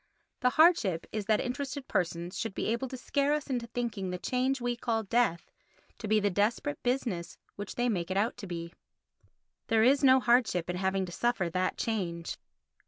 The 0.39 0.49
hardship 0.49 1.05
is 1.11 1.25
that 1.25 1.39
interested 1.39 1.87
persons 1.87 2.35
should 2.35 2.55
be 2.55 2.65
able 2.69 2.87
to 2.87 2.97
scare 2.97 3.33
us 3.33 3.51
into 3.51 3.67
thinking 3.67 4.09
the 4.09 4.17
change 4.17 4.59
we 4.59 4.75
call 4.75 5.03
death 5.03 5.51
to 5.99 6.07
be 6.07 6.19
the 6.19 6.31
desperate 6.31 6.81
business 6.81 7.37
which 7.55 7.75
they 7.75 7.87
make 7.87 8.09
it 8.09 8.17
out 8.17 8.35
to 8.37 8.47
be. 8.47 8.73
There 9.67 9.83
is 9.83 10.03
no 10.03 10.19
hardship 10.19 10.71
in 10.71 10.77
having 10.77 11.05
to 11.05 11.11
suffer 11.11 11.51
that 11.51 11.77
change. 11.77 12.39